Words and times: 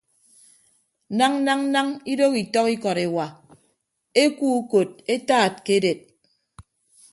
Nañ 1.17 1.33
nañ 1.47 1.61
nañ 1.73 1.87
idooho 2.11 2.37
itọk 2.43 2.67
ikọt 2.75 2.97
ewa 3.05 3.25
ekuo 4.23 4.53
ukot 4.61 4.89
etaat 5.13 5.53
ke 5.65 5.71
edet. 5.79 5.99